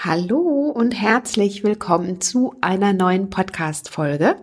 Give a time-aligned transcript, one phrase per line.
[0.00, 4.36] Hallo und herzlich willkommen zu einer neuen Podcast-Folge.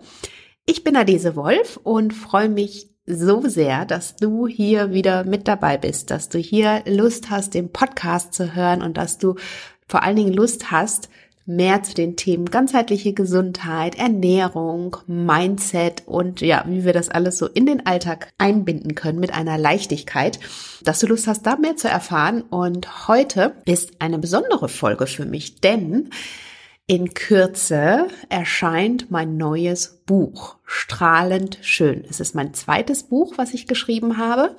[0.66, 5.78] Ich bin Adese Wolf und freue mich so sehr, dass du hier wieder mit dabei
[5.78, 9.36] bist, dass du hier Lust hast, den Podcast zu hören und dass du
[9.88, 11.08] vor allen Dingen Lust hast,
[11.46, 17.48] mehr zu den Themen ganzheitliche Gesundheit, Ernährung, Mindset und ja, wie wir das alles so
[17.48, 20.40] in den Alltag einbinden können mit einer Leichtigkeit,
[20.84, 22.42] dass du Lust hast, da mehr zu erfahren.
[22.42, 26.10] Und heute ist eine besondere Folge für mich, denn
[26.88, 32.06] in Kürze erscheint mein neues Buch, Strahlend Schön.
[32.08, 34.56] Es ist mein zweites Buch, was ich geschrieben habe.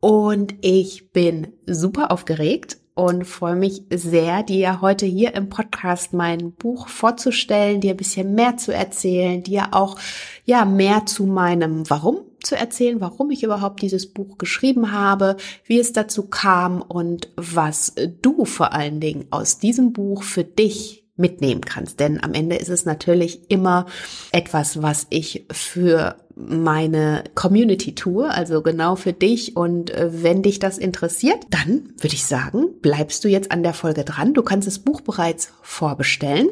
[0.00, 6.52] Und ich bin super aufgeregt und freue mich sehr, dir heute hier im Podcast mein
[6.52, 9.98] Buch vorzustellen, dir ein bisschen mehr zu erzählen, dir auch
[10.44, 15.80] ja mehr zu meinem Warum zu erzählen, warum ich überhaupt dieses Buch geschrieben habe, wie
[15.80, 21.60] es dazu kam und was du vor allen Dingen aus diesem Buch für dich mitnehmen
[21.60, 21.98] kannst.
[21.98, 23.86] Denn am Ende ist es natürlich immer
[24.30, 29.56] etwas, was ich für meine Community tue, also genau für dich.
[29.56, 33.74] Und äh, wenn dich das interessiert, dann würde ich sagen, bleibst du jetzt an der
[33.74, 34.34] Folge dran.
[34.34, 36.48] Du kannst das Buch bereits vorbestellen.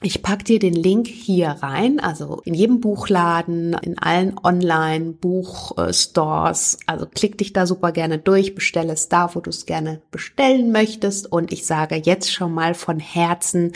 [0.00, 6.78] Ich pack dir den Link hier rein, also in jedem Buchladen, in allen Online-Buchstores.
[6.86, 10.70] Also klick dich da super gerne durch, bestelle es da, wo du es gerne bestellen
[10.70, 11.32] möchtest.
[11.32, 13.72] Und ich sage jetzt schon mal von Herzen,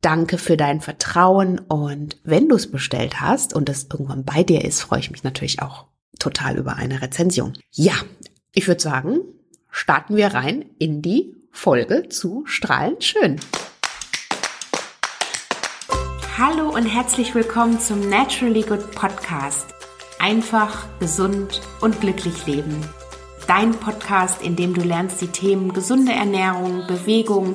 [0.00, 4.64] Danke für dein Vertrauen und wenn du es bestellt hast und es irgendwann bei dir
[4.64, 5.86] ist, freue ich mich natürlich auch
[6.20, 7.58] total über eine Rezension.
[7.72, 7.94] Ja,
[8.52, 9.18] ich würde sagen,
[9.70, 13.40] starten wir rein in die Folge zu Strahlend Schön.
[16.38, 19.66] Hallo und herzlich willkommen zum Naturally Good Podcast.
[20.20, 22.88] Einfach, gesund und glücklich leben.
[23.48, 27.54] Dein Podcast, in dem du lernst, die Themen gesunde Ernährung, Bewegung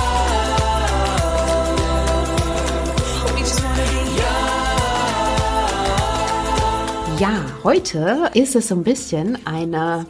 [7.63, 10.07] Heute ist es so ein bisschen eine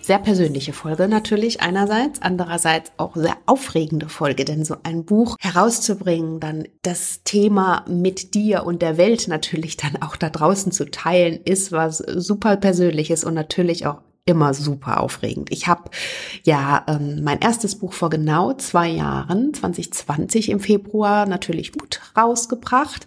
[0.00, 6.40] sehr persönliche Folge natürlich einerseits, andererseits auch sehr aufregende Folge, denn so ein Buch herauszubringen,
[6.40, 11.40] dann das Thema mit dir und der Welt natürlich dann auch da draußen zu teilen,
[11.44, 15.52] ist was super persönliches und natürlich auch immer super aufregend.
[15.52, 15.90] Ich habe
[16.44, 23.06] ja ähm, mein erstes Buch vor genau zwei Jahren, 2020 im Februar, natürlich gut rausgebracht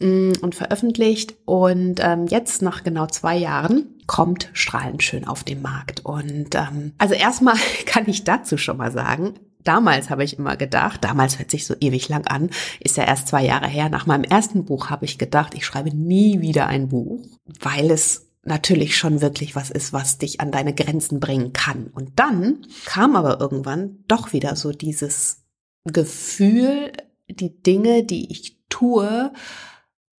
[0.00, 1.34] und veröffentlicht.
[1.44, 6.04] Und ähm, jetzt nach genau zwei Jahren kommt Strahlend schön auf den Markt.
[6.04, 7.56] Und ähm, also erstmal
[7.86, 11.74] kann ich dazu schon mal sagen, damals habe ich immer gedacht, damals hört sich so
[11.80, 12.50] ewig lang an,
[12.80, 15.94] ist ja erst zwei Jahre her, nach meinem ersten Buch habe ich gedacht, ich schreibe
[15.94, 17.26] nie wieder ein Buch,
[17.60, 21.88] weil es natürlich schon wirklich was ist, was dich an deine Grenzen bringen kann.
[21.88, 25.42] Und dann kam aber irgendwann doch wieder so dieses
[25.84, 26.92] Gefühl,
[27.28, 29.32] die Dinge, die ich tue,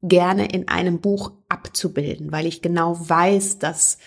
[0.02, 3.98] gerne in einem Buch abzubilden, weil ich genau weiß, dass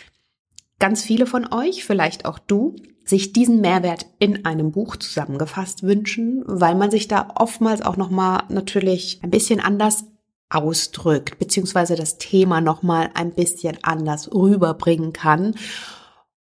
[0.79, 6.43] ganz viele von euch, vielleicht auch du, sich diesen Mehrwert in einem Buch zusammengefasst wünschen,
[6.47, 10.05] weil man sich da oftmals auch noch mal natürlich ein bisschen anders
[10.49, 15.55] ausdrückt, beziehungsweise das Thema nochmal ein bisschen anders rüberbringen kann.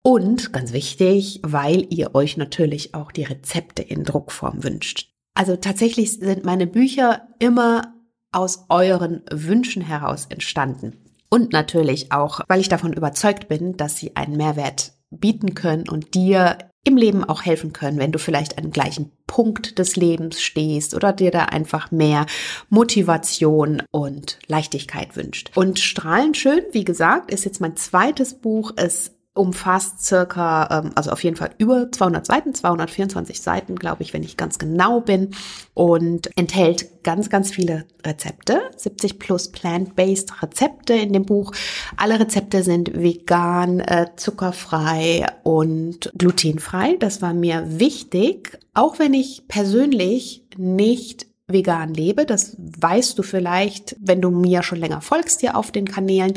[0.02, 5.08] Und ganz wichtig, weil ihr euch natürlich auch die Rezepte in Druckform wünscht.
[5.34, 7.94] Also tatsächlich sind meine Bücher immer
[8.32, 10.98] aus euren Wünschen heraus entstanden.
[11.28, 16.14] Und natürlich auch, weil ich davon überzeugt bin, dass sie einen Mehrwert bieten können und
[16.14, 20.94] dir im Leben auch helfen können, wenn du vielleicht an gleichen Punkt des Lebens stehst
[20.94, 22.26] oder dir da einfach mehr
[22.70, 25.52] Motivation und Leichtigkeit wünscht.
[25.54, 28.72] Und Strahlend schön, wie gesagt, ist jetzt mein zweites Buch.
[28.76, 34.12] Es umfasst circa, ähm, also auf jeden Fall über 200 Seiten, 224 Seiten, glaube ich,
[34.12, 35.30] wenn ich ganz genau bin,
[35.74, 41.52] und enthält ganz, ganz viele Rezepte, 70 plus plant-based Rezepte in dem Buch.
[41.96, 46.96] Alle Rezepte sind vegan, äh, zuckerfrei und glutenfrei.
[46.98, 52.26] Das war mir wichtig, auch wenn ich persönlich nicht vegan lebe.
[52.26, 56.34] Das weißt du vielleicht, wenn du mir schon länger folgst hier auf den Kanälen.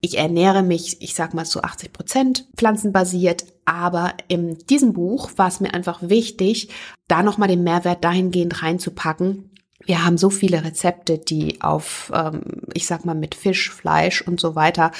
[0.00, 5.48] Ich ernähre mich, ich sag mal zu 80 Prozent pflanzenbasiert, aber in diesem Buch war
[5.48, 6.68] es mir einfach wichtig,
[7.08, 9.50] da nochmal den Mehrwert dahingehend reinzupacken,
[9.88, 12.42] Wir haben so viele Rezepte, die auf, ähm,
[12.74, 14.90] ich sag mal, mit Fisch, Fleisch und so weiter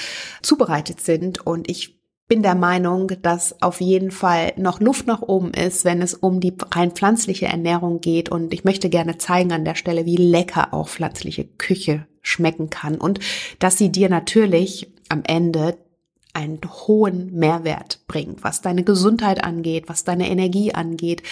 [0.43, 1.45] zubereitet sind.
[1.45, 1.99] Und ich
[2.29, 6.41] bin der Meinung, dass auf jeden Fall noch Luft nach oben ist, wenn es um
[6.41, 8.29] die rein pflanzliche Ernährung geht.
[8.29, 12.97] Und ich möchte gerne zeigen an der Stelle, wie lecker auch pflanzliche Küche schmecken kann
[12.97, 13.21] und
[13.59, 15.79] dass sie dir natürlich am Ende
[16.37, 21.23] einen hohen Mehrwert bringt, was deine Gesundheit angeht, was deine Energie angeht,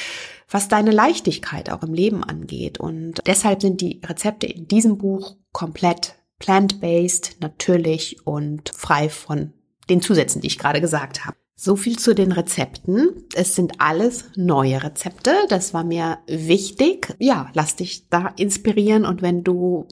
[0.49, 2.81] was deine Leichtigkeit auch im Leben angeht.
[2.81, 9.53] Und deshalb sind die Rezepte in diesem Buch komplett plant-based, natürlich und frei von
[9.91, 11.37] den Zusätzen, die ich gerade gesagt habe.
[11.55, 13.27] So viel zu den Rezepten.
[13.35, 15.33] Es sind alles neue Rezepte.
[15.49, 17.15] Das war mir wichtig.
[17.19, 19.87] Ja, lass dich da inspirieren und wenn du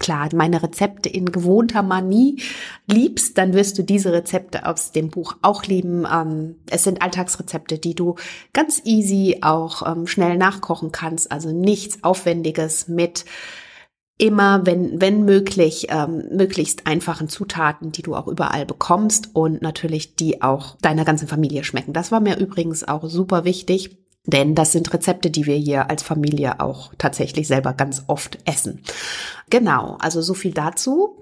[0.00, 2.42] klar meine Rezepte in gewohnter Manie
[2.86, 6.04] liebst, dann wirst du diese Rezepte aus dem Buch auch lieben.
[6.12, 8.16] Ähm, es sind Alltagsrezepte, die du
[8.52, 11.30] ganz easy auch ähm, schnell nachkochen kannst.
[11.30, 13.24] Also nichts Aufwendiges mit
[14.20, 20.16] immer, wenn, wenn möglich, ähm, möglichst einfachen Zutaten, die du auch überall bekommst und natürlich
[20.16, 21.92] die auch deiner ganzen Familie schmecken.
[21.92, 23.96] Das war mir übrigens auch super wichtig.
[24.26, 28.82] Denn das sind Rezepte, die wir hier als Familie auch tatsächlich selber ganz oft essen.
[29.48, 31.16] Genau, also so viel dazu.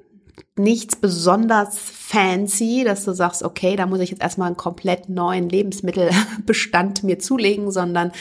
[0.57, 5.49] Nichts besonders fancy, dass du sagst, okay, da muss ich jetzt erstmal einen komplett neuen
[5.49, 8.13] Lebensmittelbestand mir zulegen, sondern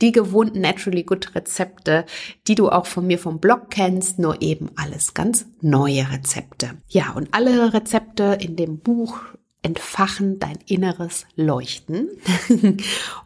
[0.00, 2.06] die gewohnten Naturally Good Rezepte,
[2.46, 6.70] die du auch von mir vom Blog kennst, nur eben alles ganz neue Rezepte.
[6.88, 9.18] Ja, und alle Rezepte in dem Buch
[9.62, 12.08] entfachen dein inneres Leuchten.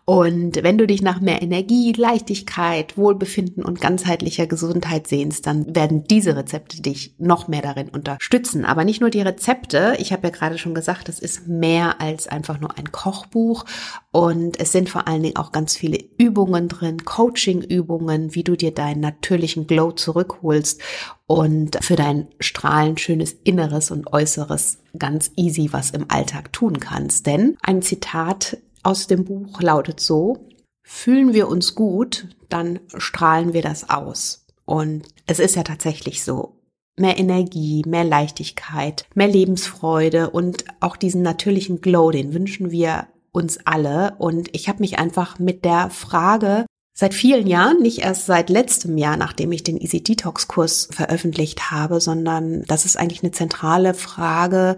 [0.04, 6.04] und wenn du dich nach mehr Energie, Leichtigkeit, Wohlbefinden und ganzheitlicher Gesundheit sehnst, dann werden
[6.04, 8.64] diese Rezepte dich noch mehr darin unterstützen.
[8.64, 9.96] Aber nicht nur die Rezepte.
[9.98, 13.64] Ich habe ja gerade schon gesagt, es ist mehr als einfach nur ein Kochbuch.
[14.10, 18.72] Und es sind vor allen Dingen auch ganz viele Übungen drin, Coaching-Übungen, wie du dir
[18.72, 20.80] deinen natürlichen Glow zurückholst
[21.26, 27.26] und für dein strahlend schönes Inneres und Äußeres ganz easy was im Alltag tun kannst.
[27.26, 30.46] Denn ein Zitat aus dem Buch lautet so,
[30.82, 34.46] fühlen wir uns gut, dann strahlen wir das aus.
[34.66, 36.60] Und es ist ja tatsächlich so.
[36.96, 43.58] Mehr Energie, mehr Leichtigkeit, mehr Lebensfreude und auch diesen natürlichen Glow, den wünschen wir uns
[43.64, 44.14] alle.
[44.18, 48.96] Und ich habe mich einfach mit der Frage Seit vielen Jahren, nicht erst seit letztem
[48.96, 53.94] Jahr, nachdem ich den Easy Detox Kurs veröffentlicht habe, sondern das ist eigentlich eine zentrale
[53.94, 54.76] Frage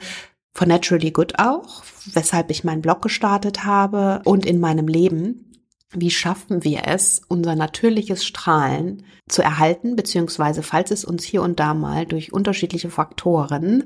[0.55, 5.53] von Naturally Good auch, weshalb ich meinen Blog gestartet habe und in meinem Leben.
[5.93, 11.61] Wie schaffen wir es, unser natürliches Strahlen zu erhalten, beziehungsweise falls es uns hier und
[11.61, 13.85] da mal durch unterschiedliche Faktoren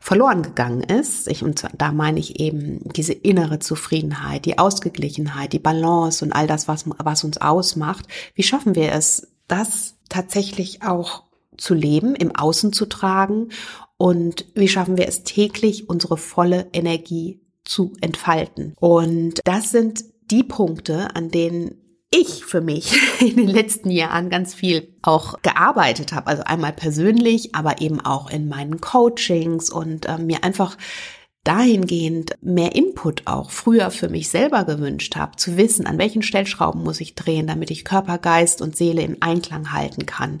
[0.00, 5.58] verloren gegangen ist, ich, und da meine ich eben diese innere Zufriedenheit, die Ausgeglichenheit, die
[5.58, 11.24] Balance und all das, was, was uns ausmacht, wie schaffen wir es, das tatsächlich auch
[11.56, 13.50] zu leben, im Außen zu tragen?
[13.98, 18.74] Und wie schaffen wir es täglich, unsere volle Energie zu entfalten.
[18.80, 21.79] Und das sind die Punkte, an denen
[22.10, 26.26] ich für mich in den letzten Jahren ganz viel auch gearbeitet habe.
[26.26, 30.76] Also einmal persönlich, aber eben auch in meinen Coachings und äh, mir einfach
[31.44, 36.82] dahingehend mehr Input auch früher für mich selber gewünscht habe, zu wissen, an welchen Stellschrauben
[36.82, 40.40] muss ich drehen, damit ich Körper, Geist und Seele im Einklang halten kann.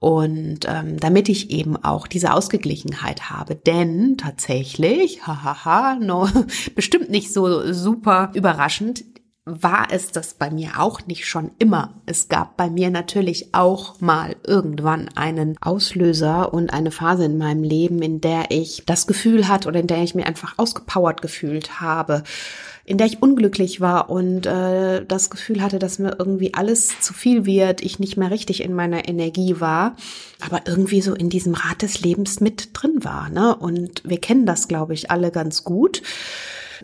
[0.00, 3.56] Und ähm, damit ich eben auch diese Ausgeglichenheit habe.
[3.56, 6.28] Denn tatsächlich, hahaha, no,
[6.76, 9.04] bestimmt nicht so super überraschend,
[9.62, 11.94] war es das bei mir auch nicht schon immer.
[12.06, 17.62] Es gab bei mir natürlich auch mal irgendwann einen Auslöser und eine Phase in meinem
[17.62, 21.80] Leben, in der ich das Gefühl hatte oder in der ich mir einfach ausgepowert gefühlt
[21.80, 22.22] habe,
[22.84, 27.12] in der ich unglücklich war und äh, das Gefühl hatte, dass mir irgendwie alles zu
[27.12, 29.94] viel wird, ich nicht mehr richtig in meiner Energie war,
[30.40, 33.28] aber irgendwie so in diesem Rad des Lebens mit drin war.
[33.28, 33.54] Ne?
[33.54, 36.02] Und wir kennen das, glaube ich, alle ganz gut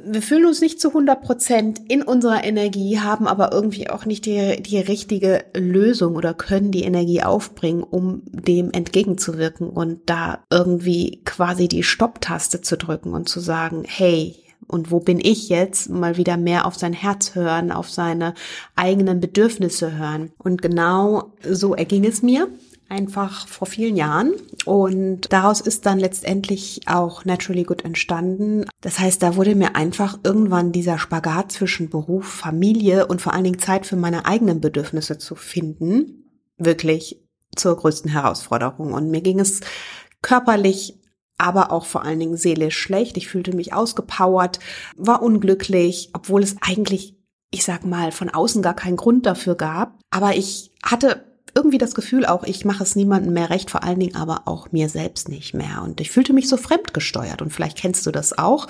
[0.02, 4.26] wir fühlen uns nicht zu 100 Prozent in unserer Energie, haben aber irgendwie auch nicht
[4.26, 11.22] die, die richtige Lösung oder können die Energie aufbringen, um dem entgegenzuwirken und da irgendwie
[11.24, 14.36] quasi die Stopptaste zu drücken und zu sagen, hey,
[14.66, 15.90] und wo bin ich jetzt?
[15.90, 18.34] Mal wieder mehr auf sein Herz hören, auf seine
[18.76, 20.32] eigenen Bedürfnisse hören.
[20.38, 22.48] Und genau so erging es mir
[22.88, 24.32] einfach vor vielen Jahren.
[24.64, 28.66] Und daraus ist dann letztendlich auch Naturally Good entstanden.
[28.80, 33.44] Das heißt, da wurde mir einfach irgendwann dieser Spagat zwischen Beruf, Familie und vor allen
[33.44, 37.20] Dingen Zeit für meine eigenen Bedürfnisse zu finden, wirklich
[37.56, 38.92] zur größten Herausforderung.
[38.92, 39.60] Und mir ging es
[40.22, 40.98] körperlich
[41.36, 43.16] aber auch vor allen Dingen seelisch schlecht.
[43.16, 44.60] Ich fühlte mich ausgepowert,
[44.96, 47.16] war unglücklich, obwohl es eigentlich,
[47.50, 49.98] ich sag mal, von außen gar keinen Grund dafür gab.
[50.10, 54.00] Aber ich hatte irgendwie das Gefühl auch, ich mache es niemandem mehr recht, vor allen
[54.00, 55.82] Dingen aber auch mir selbst nicht mehr.
[55.82, 58.66] Und ich fühlte mich so fremdgesteuert und vielleicht kennst du das auch.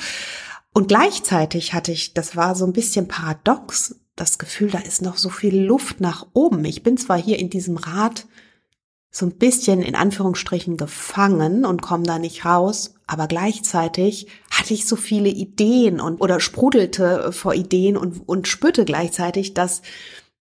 [0.73, 5.17] Und gleichzeitig hatte ich, das war so ein bisschen paradox, das Gefühl, da ist noch
[5.17, 6.65] so viel Luft nach oben.
[6.65, 8.27] Ich bin zwar hier in diesem Rad
[9.11, 14.87] so ein bisschen in Anführungsstrichen gefangen und komme da nicht raus, aber gleichzeitig hatte ich
[14.87, 19.83] so viele Ideen und oder sprudelte vor Ideen und, und spürte gleichzeitig, dass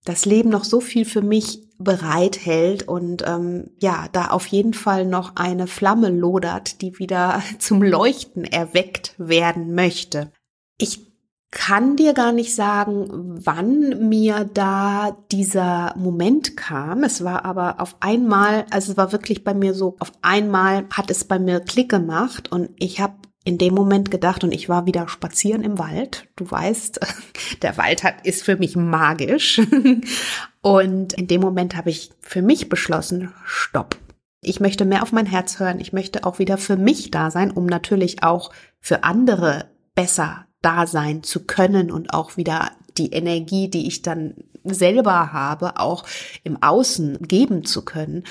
[0.04, 5.06] das Leben noch so viel für mich bereithält und ähm, ja, da auf jeden Fall
[5.06, 10.30] noch eine Flamme lodert, die wieder zum Leuchten erweckt werden möchte.
[10.78, 11.10] Ich
[11.50, 13.08] kann dir gar nicht sagen,
[13.44, 17.02] wann mir da dieser Moment kam.
[17.02, 21.10] Es war aber auf einmal, also es war wirklich bei mir so, auf einmal hat
[21.10, 24.86] es bei mir Klick gemacht und ich habe in dem Moment gedacht und ich war
[24.86, 26.26] wieder spazieren im Wald.
[26.36, 27.00] Du weißt,
[27.62, 29.60] der Wald hat, ist für mich magisch.
[30.62, 33.96] Und in dem Moment habe ich für mich beschlossen, stopp.
[34.42, 35.80] Ich möchte mehr auf mein Herz hören.
[35.80, 40.86] Ich möchte auch wieder für mich da sein, um natürlich auch für andere besser da
[40.86, 46.04] sein zu können und auch wieder die Energie, die ich dann selber habe, auch
[46.44, 48.24] im Außen geben zu können.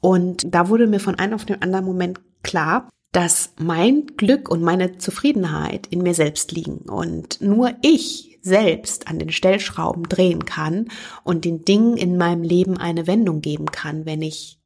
[0.00, 4.62] Und da wurde mir von einem auf den anderen Moment klar, dass mein Glück und
[4.62, 10.88] meine Zufriedenheit in mir selbst liegen und nur ich selbst an den Stellschrauben drehen kann
[11.24, 14.58] und den Dingen in meinem Leben eine Wendung geben kann, wenn ich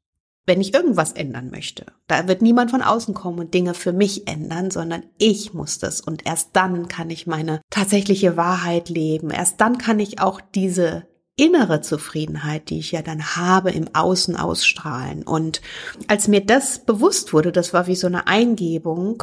[0.45, 1.87] wenn ich irgendwas ändern möchte.
[2.09, 6.01] Da wird niemand von außen kommen und Dinge für mich ändern, sondern ich muss das.
[6.01, 9.31] Und erst dann kann ich meine tatsächliche Wahrheit leben.
[9.31, 14.37] Erst dann kann ich auch diese innere Zufriedenheit, die ich ja dann habe, im Außen
[14.37, 15.23] ausstrahlen.
[15.23, 15.63] Und
[16.09, 19.23] als mir das bewusst wurde, das war wie so eine Eingebung,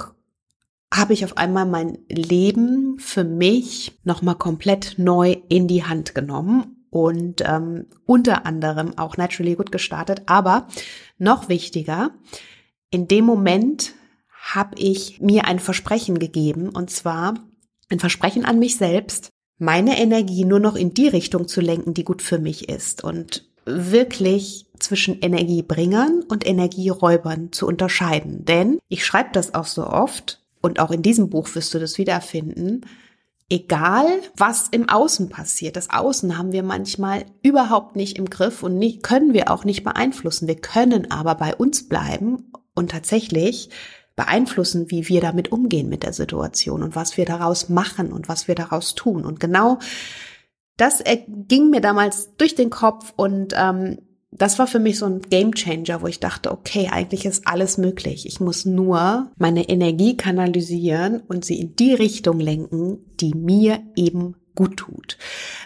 [0.92, 6.86] habe ich auf einmal mein Leben für mich nochmal komplett neu in die Hand genommen
[6.90, 10.24] und ähm, unter anderem auch Naturally Good gestartet.
[10.26, 10.68] Aber
[11.20, 12.12] noch wichtiger,
[12.90, 13.94] in dem Moment
[14.42, 17.36] habe ich mir ein Versprechen gegeben und zwar
[17.90, 22.04] ein Versprechen an mich selbst, meine Energie nur noch in die Richtung zu lenken, die
[22.04, 28.46] gut für mich ist und wirklich zwischen Energiebringern und Energieräubern zu unterscheiden.
[28.46, 31.98] Denn ich schreibe das auch so oft und auch in diesem Buch wirst du das
[31.98, 32.82] wiederfinden
[33.50, 35.76] egal was im Außen passiert.
[35.76, 39.84] Das Außen haben wir manchmal überhaupt nicht im Griff und nicht, können wir auch nicht
[39.84, 40.48] beeinflussen.
[40.48, 43.70] Wir können aber bei uns bleiben und tatsächlich
[44.20, 48.50] beeinflussen, wie wir damit umgehen mit der Situation und was wir daraus machen und was
[48.50, 49.24] wir daraus tun.
[49.24, 49.80] Und genau
[50.76, 51.02] das
[51.48, 54.00] ging mir damals durch den Kopf und ähm,
[54.32, 57.78] das war für mich so ein Game Changer, wo ich dachte, okay, eigentlich ist alles
[57.78, 58.26] möglich.
[58.26, 64.36] Ich muss nur meine Energie kanalisieren und sie in die Richtung lenken, die mir eben
[64.54, 65.18] gut tut.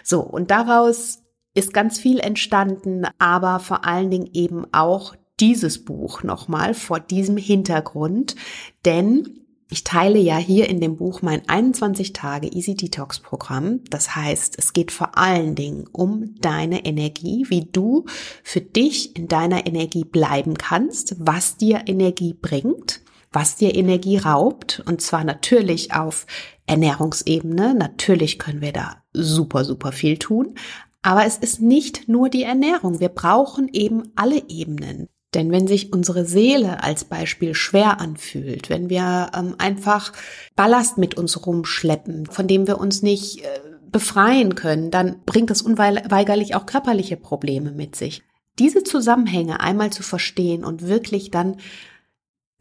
[0.04, 6.22] So, und daraus ist ganz viel entstanden, aber vor allen Dingen eben auch dieses Buch
[6.22, 8.36] nochmal vor diesem Hintergrund,
[8.84, 13.80] denn ich teile ja hier in dem Buch mein 21 Tage Easy Detox Programm.
[13.90, 18.04] Das heißt, es geht vor allen Dingen um deine Energie, wie du
[18.42, 23.00] für dich in deiner Energie bleiben kannst, was dir Energie bringt,
[23.32, 24.82] was dir Energie raubt.
[24.86, 26.26] Und zwar natürlich auf
[26.66, 27.74] Ernährungsebene.
[27.74, 30.54] Natürlich können wir da super, super viel tun.
[31.02, 33.00] Aber es ist nicht nur die Ernährung.
[33.00, 35.08] Wir brauchen eben alle Ebenen.
[35.34, 40.12] Denn wenn sich unsere Seele als Beispiel schwer anfühlt, wenn wir ähm, einfach
[40.54, 43.48] Ballast mit uns rumschleppen, von dem wir uns nicht äh,
[43.90, 48.22] befreien können, dann bringt das unweigerlich auch körperliche Probleme mit sich.
[48.58, 51.56] Diese Zusammenhänge einmal zu verstehen und wirklich dann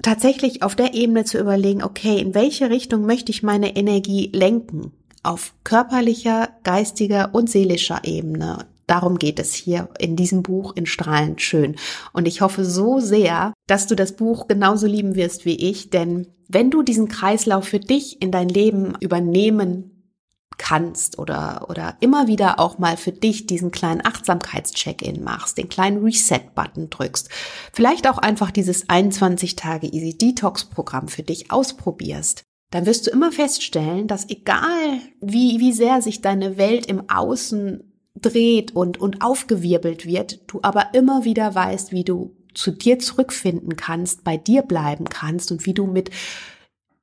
[0.02, 4.92] tatsächlich auf der Ebene zu überlegen, okay, in welche Richtung möchte ich meine Energie lenken?
[5.22, 8.68] Auf körperlicher, geistiger und seelischer Ebene.
[8.94, 11.78] Darum geht es hier in diesem Buch in Strahlend schön.
[12.12, 16.28] Und ich hoffe so sehr, dass du das Buch genauso lieben wirst wie ich, denn
[16.48, 20.14] wenn du diesen Kreislauf für dich in dein Leben übernehmen
[20.60, 26.04] kannst oder, oder immer wieder auch mal für dich diesen kleinen Achtsamkeitscheck-in machst, den kleinen
[26.04, 27.30] Reset-Button drückst,
[27.74, 33.10] vielleicht auch einfach dieses 21 Tage Easy Detox Programm für dich ausprobierst, dann wirst du
[33.10, 37.90] immer feststellen, dass egal wie, wie sehr sich deine Welt im Außen
[38.24, 43.76] dreht und, und aufgewirbelt wird, du aber immer wieder weißt, wie du zu dir zurückfinden
[43.76, 46.12] kannst, bei dir bleiben kannst und wie du mit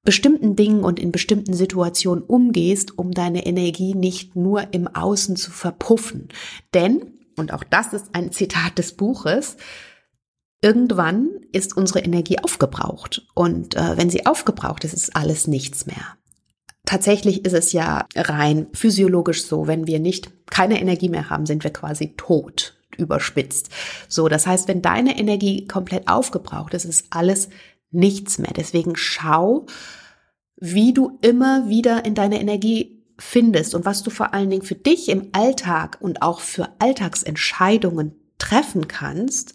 [0.03, 5.51] bestimmten Dingen und in bestimmten Situationen umgehst, um deine Energie nicht nur im Außen zu
[5.51, 6.29] verpuffen.
[6.73, 9.57] Denn, und auch das ist ein Zitat des Buches,
[10.63, 13.27] irgendwann ist unsere Energie aufgebraucht.
[13.35, 16.17] Und äh, wenn sie aufgebraucht ist, ist alles nichts mehr.
[16.91, 21.63] Tatsächlich ist es ja rein physiologisch so, wenn wir nicht keine Energie mehr haben, sind
[21.63, 22.75] wir quasi tot.
[22.97, 23.69] überspitzt.
[24.09, 27.49] So, das heißt, wenn deine Energie komplett aufgebraucht ist, ist alles
[27.93, 28.51] nichts mehr.
[28.57, 29.67] Deswegen schau,
[30.57, 34.75] wie du immer wieder in deine Energie findest und was du vor allen Dingen für
[34.75, 39.55] dich im Alltag und auch für Alltagsentscheidungen treffen kannst,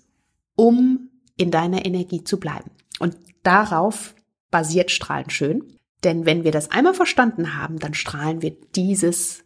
[0.56, 2.72] um in deiner Energie zu bleiben.
[3.00, 4.16] Und darauf
[4.52, 5.76] basiert Strahlen schön.
[6.06, 9.44] Denn wenn wir das einmal verstanden haben, dann strahlen wir dieses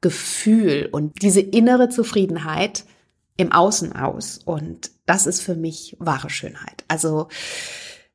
[0.00, 2.84] Gefühl und diese innere Zufriedenheit
[3.36, 4.38] im Außen aus.
[4.44, 6.84] Und das ist für mich wahre Schönheit.
[6.88, 7.28] Also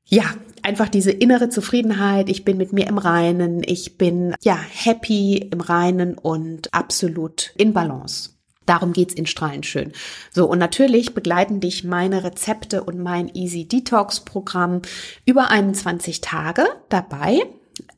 [0.08, 0.24] ja,
[0.62, 2.30] einfach diese innere Zufriedenheit.
[2.30, 3.64] Ich bin mit mir im Reinen.
[3.66, 8.30] Ich bin ja happy im Reinen und absolut in Balance.
[8.66, 9.92] Darum geht's in Strahlen schön.
[10.32, 14.82] So, und natürlich begleiten dich meine Rezepte und mein Easy Detox Programm
[15.26, 17.42] über 21 Tage dabei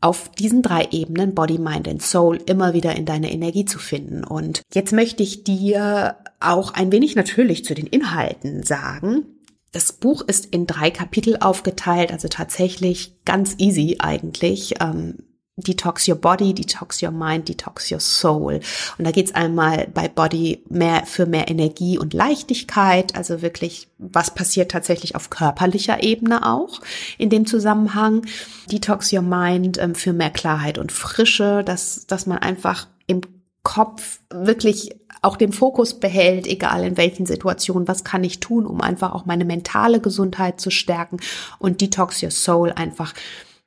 [0.01, 4.23] auf diesen drei Ebenen Body, Mind and Soul immer wieder in deine Energie zu finden.
[4.23, 9.25] Und jetzt möchte ich dir auch ein wenig natürlich zu den Inhalten sagen.
[9.71, 14.75] Das Buch ist in drei Kapitel aufgeteilt, also tatsächlich ganz easy eigentlich.
[14.79, 15.26] Ähm,
[15.57, 18.59] Detox Your Body, Detox Your Mind, Detox Your Soul.
[18.97, 24.33] Und da geht's einmal bei Body mehr für mehr Energie und Leichtigkeit, also wirklich, was
[24.33, 26.79] passiert tatsächlich auf körperlicher Ebene auch
[27.17, 28.25] in dem Zusammenhang.
[28.71, 33.21] Detox Your Mind ähm, für mehr Klarheit und Frische, dass, dass man einfach im
[33.63, 38.81] Kopf wirklich auch den Fokus behält, egal in welchen Situationen, was kann ich tun, um
[38.81, 41.17] einfach auch meine mentale Gesundheit zu stärken
[41.57, 43.13] und Detox Your Soul einfach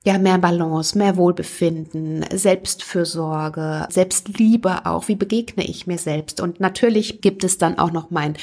[0.02, 5.08] ja, mehr Balance, mehr Wohlbefinden, Selbstfürsorge, Selbstliebe auch.
[5.08, 6.40] Wie begegne ich mir selbst?
[6.40, 8.36] Und natürlich gibt es dann auch noch mein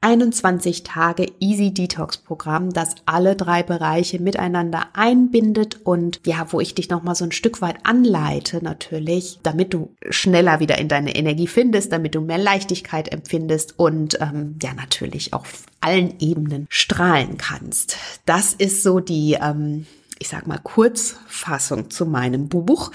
[0.00, 6.74] 21 Tage Easy Detox Programm, das alle drei Bereiche miteinander einbindet und ja, wo ich
[6.74, 11.14] dich noch mal so ein Stück weit anleite natürlich, damit du schneller wieder in deine
[11.14, 17.38] Energie findest, damit du mehr Leichtigkeit empfindest und ähm, ja natürlich auf allen Ebenen strahlen
[17.38, 17.96] kannst.
[18.26, 19.86] Das ist so die ähm,
[20.18, 22.90] ich sag mal, Kurzfassung zu meinem Buch.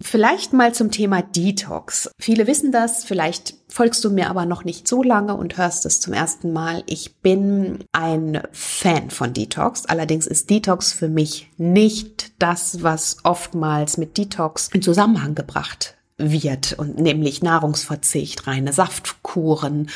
[0.00, 2.10] Vielleicht mal zum Thema Detox.
[2.20, 6.00] Viele wissen das, vielleicht folgst du mir aber noch nicht so lange und hörst es
[6.00, 6.84] zum ersten Mal.
[6.86, 9.86] Ich bin ein Fan von Detox.
[9.86, 16.74] Allerdings ist Detox für mich nicht das, was oftmals mit Detox in Zusammenhang gebracht wird
[16.78, 19.90] und nämlich Nahrungsverzicht, reine Saftkuren,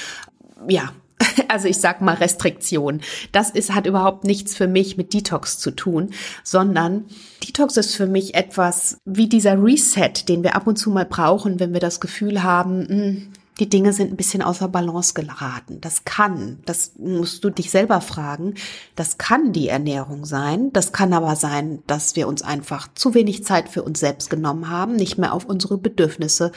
[0.68, 0.92] ja,
[1.48, 3.00] also ich sag mal Restriktion.
[3.32, 6.10] Das ist, hat überhaupt nichts für mich mit Detox zu tun,
[6.42, 7.04] sondern
[7.46, 11.60] Detox ist für mich etwas wie dieser Reset, den wir ab und zu mal brauchen,
[11.60, 15.80] wenn wir das Gefühl haben, mh, hm, die Dinge sind ein bisschen außer Balance geraten.
[15.80, 18.54] Das kann, das musst du dich selber fragen,
[18.96, 20.72] das kann die Ernährung sein.
[20.72, 24.70] Das kann aber sein, dass wir uns einfach zu wenig Zeit für uns selbst genommen
[24.70, 26.52] haben, nicht mehr auf unsere Bedürfnisse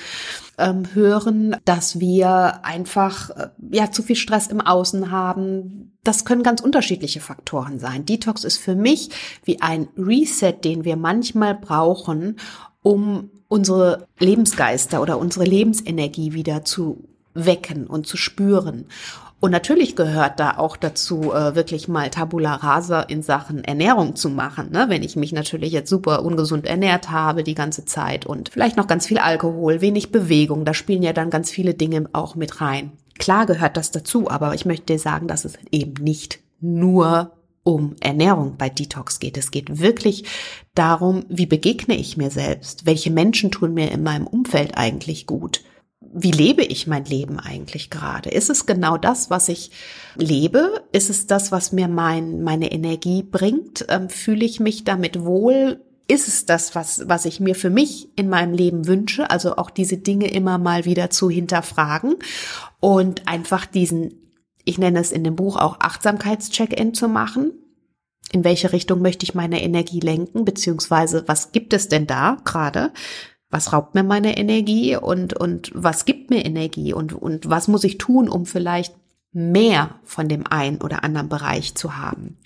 [0.58, 5.98] ähm, hören, dass wir einfach äh, ja zu viel Stress im Außen haben.
[6.04, 8.06] Das können ganz unterschiedliche Faktoren sein.
[8.06, 9.10] Detox ist für mich
[9.44, 12.38] wie ein Reset, den wir manchmal brauchen,
[12.82, 18.86] um unsere Lebensgeister oder unsere Lebensenergie wieder zu wecken und zu spüren.
[19.40, 24.30] Und natürlich gehört da auch dazu, äh, wirklich mal Tabula rasa in Sachen Ernährung zu
[24.30, 24.72] machen.
[24.72, 24.86] Ne?
[24.90, 28.88] Wenn ich mich natürlich jetzt super ungesund ernährt habe die ganze Zeit und vielleicht noch
[28.88, 32.92] ganz viel Alkohol, wenig Bewegung, da spielen ja dann ganz viele Dinge auch mit rein.
[33.18, 37.32] Klar gehört das dazu, aber ich möchte dir sagen, dass es eben nicht nur
[37.66, 39.38] um Ernährung bei Detox geht.
[39.38, 40.24] Es geht wirklich
[40.76, 42.86] darum, wie begegne ich mir selbst?
[42.86, 45.64] Welche Menschen tun mir in meinem Umfeld eigentlich gut?
[46.00, 48.30] Wie lebe ich mein Leben eigentlich gerade?
[48.30, 49.72] Ist es genau das, was ich
[50.16, 50.84] lebe?
[50.92, 53.86] Ist es das, was mir mein, meine Energie bringt?
[53.90, 55.82] Ähm, fühle ich mich damit wohl?
[56.08, 59.32] Ist es das, was, was ich mir für mich in meinem Leben wünsche?
[59.32, 62.18] Also auch diese Dinge immer mal wieder zu hinterfragen
[62.80, 64.25] und einfach diesen
[64.66, 67.54] ich nenne es in dem Buch auch Achtsamkeitscheck-in zu machen.
[68.32, 72.92] In welche Richtung möchte ich meine Energie lenken, beziehungsweise was gibt es denn da gerade?
[73.50, 77.84] Was raubt mir meine Energie und, und was gibt mir Energie und, und was muss
[77.84, 78.96] ich tun, um vielleicht
[79.32, 82.38] mehr von dem einen oder anderen Bereich zu haben?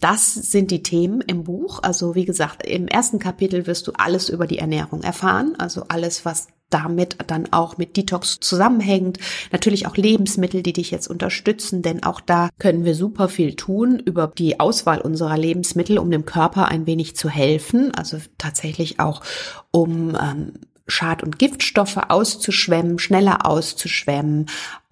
[0.00, 1.80] Das sind die Themen im Buch.
[1.82, 6.24] Also wie gesagt, im ersten Kapitel wirst du alles über die Ernährung erfahren, also alles,
[6.24, 9.18] was damit dann auch mit Detox zusammenhängt.
[9.52, 13.98] Natürlich auch Lebensmittel, die dich jetzt unterstützen, denn auch da können wir super viel tun
[13.98, 17.94] über die Auswahl unserer Lebensmittel, um dem Körper ein wenig zu helfen.
[17.94, 19.22] Also tatsächlich auch
[19.70, 20.52] um ähm,
[20.88, 24.46] Schad- und Giftstoffe auszuschwemmen, schneller auszuschwemmen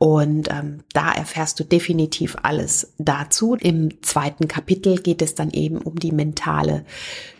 [0.04, 3.54] Und ähm, da erfährst du definitiv alles dazu.
[3.54, 6.84] Im zweiten Kapitel geht es dann eben um die mentale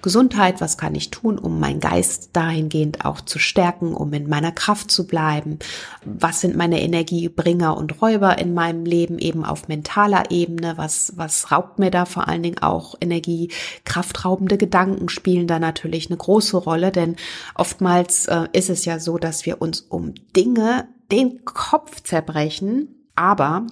[0.01, 0.63] Gesundheit.
[0.63, 4.91] Was kann ich tun, um meinen Geist dahingehend auch zu stärken, um in meiner Kraft
[4.91, 5.59] zu bleiben?
[6.07, 10.79] Was sind meine Energiebringer und Räuber in meinem Leben eben auf mentaler Ebene?
[10.79, 13.51] Was, was raubt mir da vor allen Dingen auch Energie?
[13.85, 17.17] Kraftraubende Gedanken spielen da natürlich eine große Rolle, denn
[17.57, 23.67] oftmals äh, ist es ja so, dass wir uns um Dinge den Kopf zerbrechen, aber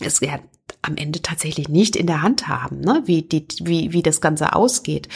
[0.00, 0.38] es ja
[0.82, 3.02] am Ende tatsächlich nicht in der Hand haben, ne?
[3.06, 5.08] wie, die, wie, wie das Ganze ausgeht.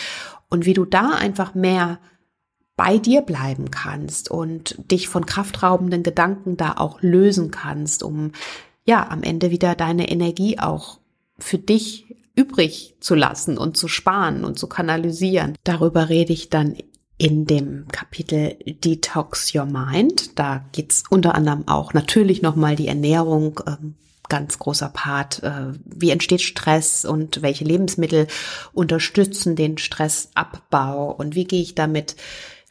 [0.50, 2.00] Und wie du da einfach mehr
[2.76, 8.32] bei dir bleiben kannst und dich von kraftraubenden Gedanken da auch lösen kannst, um
[8.84, 11.00] ja am Ende wieder deine Energie auch
[11.38, 15.56] für dich übrig zu lassen und zu sparen und zu kanalisieren.
[15.64, 16.76] Darüber rede ich dann
[17.18, 20.38] in dem Kapitel Detox Your Mind.
[20.38, 23.94] Da geht's unter anderem auch natürlich nochmal die Ernährung, ähm,
[24.28, 25.42] ganz großer Part.
[25.42, 28.28] Äh, wie entsteht Stress und welche Lebensmittel
[28.72, 32.14] unterstützen den Stressabbau und wie gehe ich damit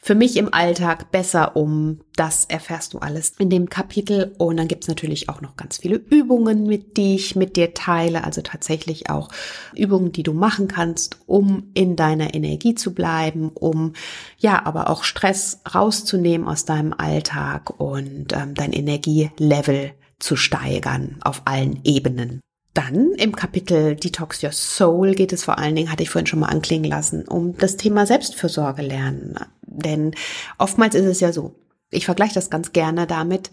[0.00, 2.00] für mich im Alltag besser um.
[2.14, 4.34] Das erfährst du alles in dem Kapitel.
[4.38, 8.24] Und dann gibt's natürlich auch noch ganz viele Übungen, mit die ich mit dir teile.
[8.24, 9.28] Also tatsächlich auch
[9.74, 13.92] Übungen, die du machen kannst, um in deiner Energie zu bleiben, um
[14.38, 21.42] ja, aber auch Stress rauszunehmen aus deinem Alltag und ähm, dein Energielevel zu steigern auf
[21.44, 22.40] allen Ebenen.
[22.78, 26.38] Dann im Kapitel Detox Your Soul geht es vor allen Dingen, hatte ich vorhin schon
[26.38, 29.34] mal anklingen lassen, um das Thema Selbstfürsorge lernen.
[29.62, 30.14] Denn
[30.58, 31.56] oftmals ist es ja so,
[31.90, 33.50] ich vergleiche das ganz gerne damit,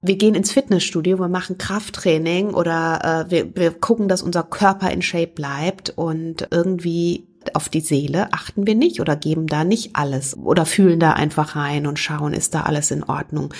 [0.00, 4.92] wir gehen ins Fitnessstudio, wir machen Krafttraining oder äh, wir, wir gucken, dass unser Körper
[4.92, 9.96] in Shape bleibt und irgendwie auf die Seele achten wir nicht oder geben da nicht
[9.96, 13.52] alles oder fühlen da einfach rein und schauen, ist da alles in Ordnung.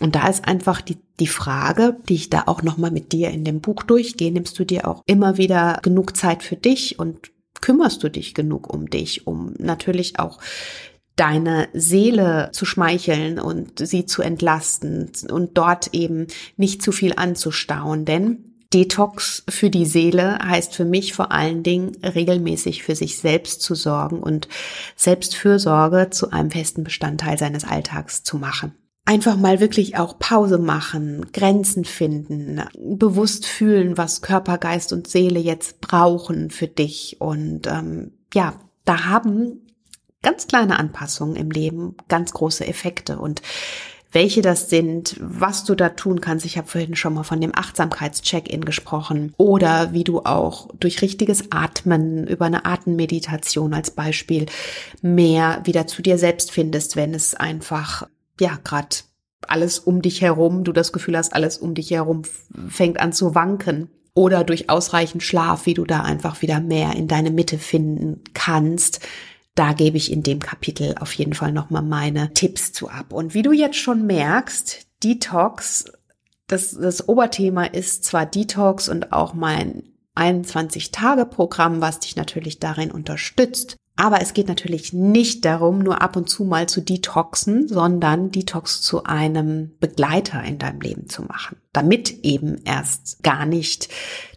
[0.00, 3.44] Und da ist einfach die, die Frage, die ich da auch nochmal mit dir in
[3.44, 7.30] dem Buch durchgehe, nimmst du dir auch immer wieder genug Zeit für dich und
[7.60, 10.38] kümmerst du dich genug um dich, um natürlich auch
[11.16, 18.04] deine Seele zu schmeicheln und sie zu entlasten und dort eben nicht zu viel anzustauen,
[18.04, 23.62] denn Detox für die Seele heißt für mich vor allen Dingen regelmäßig für sich selbst
[23.62, 24.46] zu sorgen und
[24.94, 28.74] Selbstfürsorge zu einem festen Bestandteil seines Alltags zu machen.
[29.08, 35.40] Einfach mal wirklich auch Pause machen, Grenzen finden, bewusst fühlen, was Körper, Geist und Seele
[35.40, 37.16] jetzt brauchen für dich.
[37.18, 39.62] Und ähm, ja, da haben
[40.20, 43.18] ganz kleine Anpassungen im Leben ganz große Effekte.
[43.18, 43.40] Und
[44.12, 46.44] welche das sind, was du da tun kannst.
[46.44, 51.50] Ich habe vorhin schon mal von dem Achtsamkeits-Check-in gesprochen oder wie du auch durch richtiges
[51.50, 54.44] Atmen über eine Atemmeditation als Beispiel
[55.00, 58.06] mehr wieder zu dir selbst findest, wenn es einfach
[58.40, 58.96] ja gerade
[59.46, 62.22] alles um dich herum, du das Gefühl hast, alles um dich herum
[62.68, 67.06] fängt an zu wanken oder durch ausreichend Schlaf, wie du da einfach wieder mehr in
[67.06, 69.00] deine Mitte finden kannst,
[69.54, 73.12] da gebe ich in dem Kapitel auf jeden Fall nochmal meine Tipps zu ab.
[73.12, 75.86] Und wie du jetzt schon merkst, Detox,
[76.46, 79.82] das, das Oberthema ist zwar Detox und auch mein
[80.14, 83.76] 21-Tage-Programm, was dich natürlich darin unterstützt.
[84.00, 88.80] Aber es geht natürlich nicht darum, nur ab und zu mal zu detoxen, sondern Detox
[88.80, 93.88] zu einem Begleiter in deinem Leben zu machen, damit eben erst gar nicht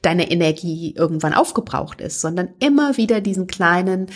[0.01, 4.07] deine Energie irgendwann aufgebraucht ist, sondern immer wieder diesen kleinen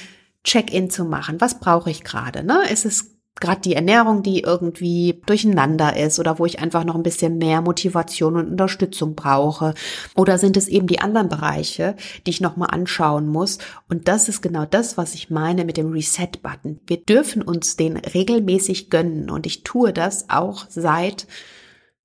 [0.44, 1.40] Check-in zu machen.
[1.40, 2.44] Was brauche ich gerade?
[2.44, 2.64] Ne?
[2.72, 7.04] Ist es gerade die Ernährung, die irgendwie durcheinander ist oder wo ich einfach noch ein
[7.04, 9.74] bisschen mehr Motivation und Unterstützung brauche?
[10.16, 11.96] Oder sind es eben die anderen Bereiche,
[12.26, 13.58] die ich nochmal anschauen muss?
[13.90, 16.80] Und das ist genau das, was ich meine mit dem Reset-Button.
[16.88, 21.28] Wir dürfen uns den regelmäßig gönnen und ich tue das auch seit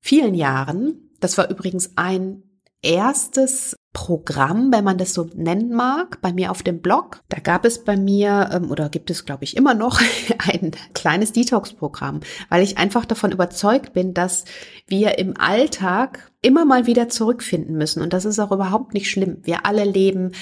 [0.00, 1.10] vielen Jahren.
[1.20, 2.42] Das war übrigens ein
[2.82, 7.22] erstes Programm, wenn man das so nennen mag, bei mir auf dem Blog.
[7.28, 10.00] Da gab es bei mir ähm, oder gibt es, glaube ich, immer noch
[10.38, 14.44] ein kleines Detox-Programm, weil ich einfach davon überzeugt bin, dass
[14.86, 18.00] wir im Alltag immer mal wieder zurückfinden müssen.
[18.00, 19.38] Und das ist auch überhaupt nicht schlimm.
[19.42, 20.32] Wir alle leben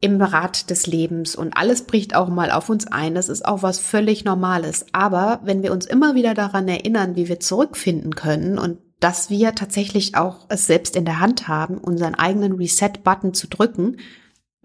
[0.00, 3.14] im Rad des Lebens und alles bricht auch mal auf uns ein.
[3.14, 4.86] Das ist auch was völlig Normales.
[4.92, 9.54] Aber wenn wir uns immer wieder daran erinnern, wie wir zurückfinden können und dass wir
[9.54, 13.98] tatsächlich auch es selbst in der Hand haben, unseren eigenen Reset-Button zu drücken.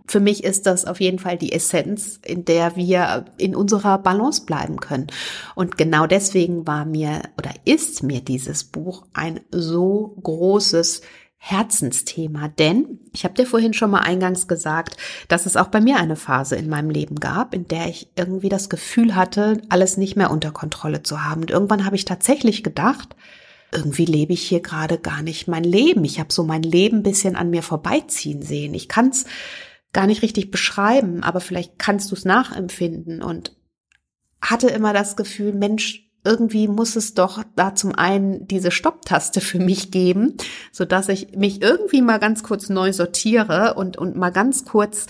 [0.07, 4.45] Für mich ist das auf jeden Fall die Essenz, in der wir in unserer Balance
[4.45, 5.07] bleiben können.
[5.55, 11.01] Und genau deswegen war mir oder ist mir dieses Buch ein so großes
[11.43, 15.97] Herzensthema, denn ich habe dir vorhin schon mal eingangs gesagt, dass es auch bei mir
[15.97, 20.15] eine Phase in meinem Leben gab, in der ich irgendwie das Gefühl hatte, alles nicht
[20.15, 21.41] mehr unter Kontrolle zu haben.
[21.41, 23.15] Und irgendwann habe ich tatsächlich gedacht,
[23.71, 26.03] irgendwie lebe ich hier gerade gar nicht mein Leben.
[26.03, 28.73] Ich habe so mein Leben ein bisschen an mir vorbeiziehen sehen.
[28.73, 29.25] Ich kann es
[29.93, 33.55] gar nicht richtig beschreiben, aber vielleicht kannst du es nachempfinden und
[34.41, 39.59] hatte immer das Gefühl, Mensch, irgendwie muss es doch da zum einen diese Stopptaste für
[39.59, 40.37] mich geben,
[40.71, 45.07] so dass ich mich irgendwie mal ganz kurz neu sortiere und, und mal ganz kurz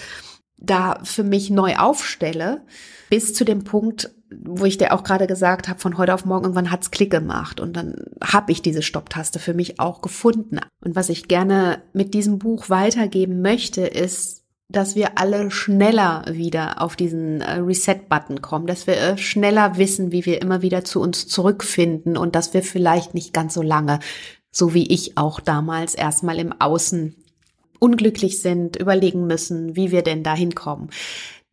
[0.58, 2.66] da für mich neu aufstelle,
[3.12, 4.10] bis zu dem Punkt,
[4.42, 7.60] wo ich dir auch gerade gesagt habe, von heute auf morgen irgendwann hat's Klick gemacht
[7.60, 10.60] und dann habe ich diese Stopptaste für mich auch gefunden.
[10.80, 16.82] Und was ich gerne mit diesem Buch weitergeben möchte, ist dass wir alle schneller wieder
[16.82, 21.02] auf diesen äh, Reset-Button kommen, dass wir äh, schneller wissen, wie wir immer wieder zu
[21.02, 24.00] uns zurückfinden und dass wir vielleicht nicht ganz so lange,
[24.50, 27.18] so wie ich auch damals, erstmal im Außen
[27.80, 30.90] unglücklich sind, überlegen müssen, wie wir denn da hinkommen.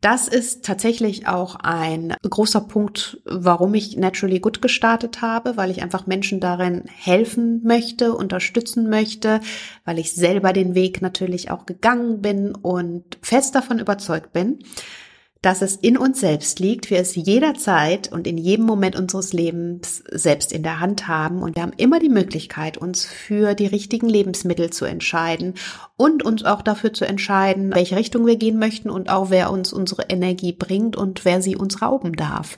[0.01, 5.83] Das ist tatsächlich auch ein großer Punkt, warum ich Naturally Good gestartet habe, weil ich
[5.83, 9.41] einfach Menschen darin helfen möchte, unterstützen möchte,
[9.85, 14.61] weil ich selber den Weg natürlich auch gegangen bin und fest davon überzeugt bin,
[15.43, 20.03] dass es in uns selbst liegt, wir es jederzeit und in jedem Moment unseres Lebens
[20.11, 24.09] selbst in der Hand haben und wir haben immer die Möglichkeit, uns für die richtigen
[24.09, 25.55] Lebensmittel zu entscheiden
[25.97, 29.73] und uns auch dafür zu entscheiden, welche Richtung wir gehen möchten und auch wer uns
[29.73, 32.57] unsere Energie bringt und wer sie uns rauben darf.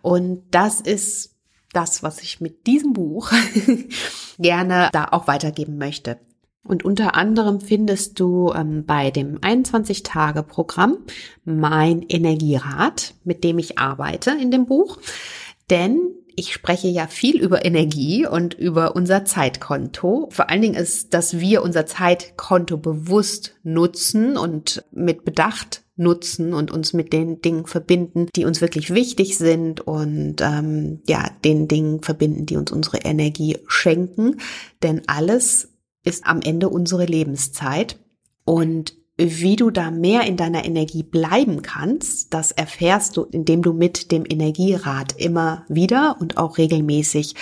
[0.00, 1.36] Und das ist
[1.72, 3.30] das, was ich mit diesem Buch
[4.38, 6.18] gerne da auch weitergeben möchte.
[6.64, 10.98] Und unter anderem findest du ähm, bei dem 21-Tage-Programm
[11.44, 14.98] mein Energierat, mit dem ich arbeite in dem Buch.
[15.70, 20.28] Denn ich spreche ja viel über Energie und über unser Zeitkonto.
[20.30, 26.70] Vor allen Dingen ist, dass wir unser Zeitkonto bewusst nutzen und mit Bedacht nutzen und
[26.70, 32.02] uns mit den Dingen verbinden, die uns wirklich wichtig sind und ähm, ja, den Dingen
[32.02, 34.38] verbinden, die uns unsere Energie schenken.
[34.82, 35.71] Denn alles
[36.04, 37.98] ist am Ende unsere Lebenszeit.
[38.44, 43.72] Und wie du da mehr in deiner Energie bleiben kannst, das erfährst du, indem du
[43.72, 47.34] mit dem Energierat immer wieder und auch regelmäßig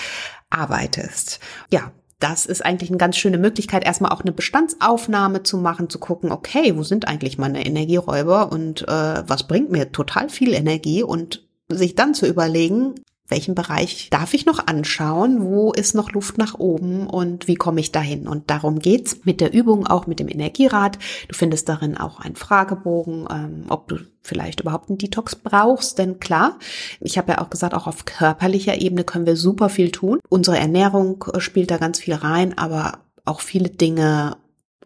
[0.51, 1.41] arbeitest.
[1.71, 5.99] Ja, das ist eigentlich eine ganz schöne Möglichkeit, erstmal auch eine Bestandsaufnahme zu machen, zu
[5.99, 11.03] gucken, okay, wo sind eigentlich meine Energieräuber und äh, was bringt mir total viel Energie
[11.03, 12.97] und sich dann zu überlegen,
[13.31, 17.81] welchen Bereich darf ich noch anschauen, wo ist noch Luft nach oben und wie komme
[17.81, 18.29] ich dahin.
[18.29, 20.99] Und darum geht's mit der Übung, auch mit dem Energierad.
[21.29, 25.99] Du findest darin auch einen Fragebogen, ähm, ob du vielleicht überhaupt einen Detox brauchst.
[25.99, 26.59] Denn klar,
[27.01, 30.19] ich habe ja auch gesagt, auch auf körperlicher Ebene können wir super viel tun.
[30.29, 34.37] Unsere Ernährung äh, spielt da ganz viel rein, aber auch viele Dinge,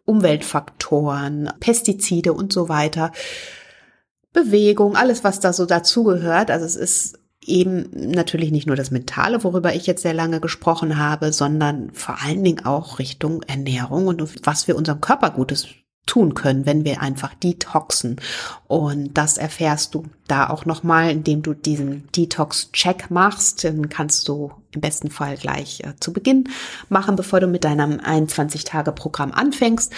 [0.05, 3.13] Umweltfaktoren, Pestizide und so weiter.
[4.33, 6.51] Bewegung, alles, was da so dazugehört.
[6.51, 10.99] Also es ist eben natürlich nicht nur das Mentale, worüber ich jetzt sehr lange gesprochen
[10.99, 15.69] habe, sondern vor allen Dingen auch Richtung Ernährung und was wir unserem Körper Gutes
[16.07, 18.21] tun können, wenn wir einfach detoxen.
[18.67, 23.65] Und das erfährst du da auch nochmal, indem du diesen Detox-Check machst.
[23.65, 26.49] Den kannst du im besten Fall gleich äh, zu Beginn
[26.89, 29.93] machen, bevor du mit deinem 21-Tage-Programm anfängst.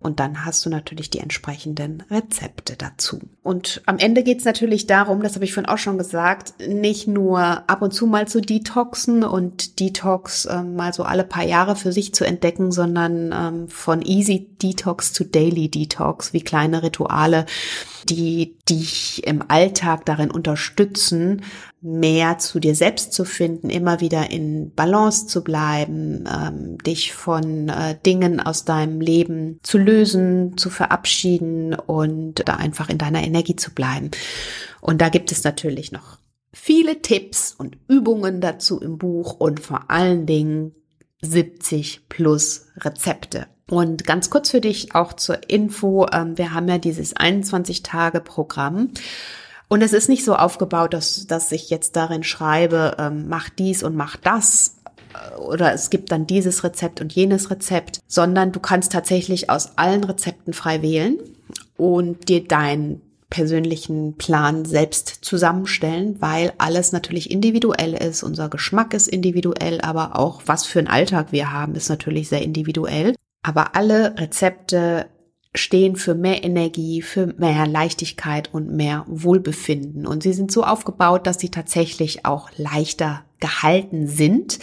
[0.00, 3.18] Und dann hast du natürlich die entsprechenden Rezepte dazu.
[3.42, 7.08] Und am Ende geht es natürlich darum, das habe ich vorhin auch schon gesagt, nicht
[7.08, 11.74] nur ab und zu mal zu detoxen und Detox äh, mal so alle paar Jahre
[11.74, 17.44] für sich zu entdecken, sondern ähm, von Easy Detox zu Daily Detox, wie kleine Rituale,
[18.04, 21.42] die dich im Alltag darin unterstützen,
[21.80, 27.68] mehr zu dir selbst zu finden, immer wieder in Balance zu bleiben, ähm, dich von
[27.68, 33.56] äh, Dingen aus deinem Leben zu lösen, zu verabschieden und da einfach in deiner Energie
[33.56, 34.10] zu bleiben.
[34.80, 36.18] Und da gibt es natürlich noch
[36.52, 40.74] viele Tipps und Übungen dazu im Buch und vor allen Dingen
[41.22, 43.46] 70 plus Rezepte.
[43.70, 48.90] Und ganz kurz für dich auch zur Info, ähm, wir haben ja dieses 21-Tage-Programm.
[49.68, 53.82] Und es ist nicht so aufgebaut, dass, dass ich jetzt darin schreibe, ähm, mach dies
[53.82, 54.76] und mach das
[55.12, 59.76] äh, oder es gibt dann dieses Rezept und jenes Rezept, sondern du kannst tatsächlich aus
[59.76, 61.18] allen Rezepten frei wählen
[61.76, 68.22] und dir deinen persönlichen Plan selbst zusammenstellen, weil alles natürlich individuell ist.
[68.22, 72.40] Unser Geschmack ist individuell, aber auch was für einen Alltag wir haben, ist natürlich sehr
[72.40, 73.14] individuell.
[73.42, 75.06] Aber alle Rezepte
[75.54, 80.06] stehen für mehr Energie, für mehr Leichtigkeit und mehr Wohlbefinden.
[80.06, 84.58] Und sie sind so aufgebaut, dass sie tatsächlich auch leichter gehalten sind.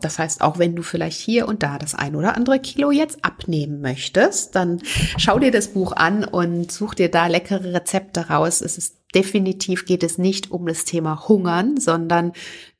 [0.00, 3.24] Das heißt, auch wenn du vielleicht hier und da das ein oder andere Kilo jetzt
[3.24, 4.82] abnehmen möchtest, dann
[5.16, 8.60] schau dir das Buch an und such dir da leckere Rezepte raus.
[8.60, 12.32] Es ist definitiv geht es nicht um das Thema Hungern, sondern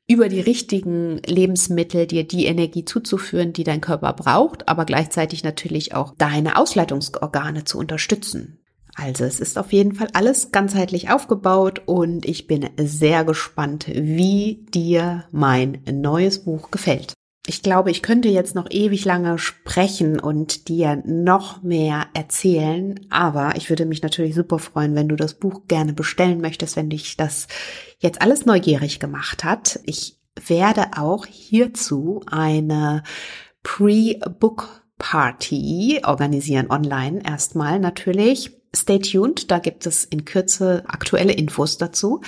[0.07, 5.93] über die richtigen Lebensmittel dir die Energie zuzuführen, die dein Körper braucht, aber gleichzeitig natürlich
[5.95, 8.59] auch deine Ausleitungsorgane zu unterstützen.
[8.95, 14.65] Also es ist auf jeden Fall alles ganzheitlich aufgebaut und ich bin sehr gespannt, wie
[14.73, 17.13] dir mein neues Buch gefällt.
[17.45, 23.57] Ich glaube, ich könnte jetzt noch ewig lange sprechen und dir noch mehr erzählen, aber
[23.57, 27.17] ich würde mich natürlich super freuen, wenn du das Buch gerne bestellen möchtest, wenn dich
[27.17, 27.47] das
[27.99, 29.81] jetzt alles neugierig gemacht hat.
[29.85, 33.03] Ich werde auch hierzu eine
[33.63, 38.51] Pre-Book Party organisieren online erstmal natürlich.
[38.73, 42.21] Stay tuned, da gibt es in Kürze aktuelle Infos dazu.